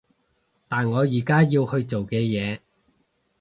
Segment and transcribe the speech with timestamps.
[0.67, 2.59] 但我而家要去做嘅嘢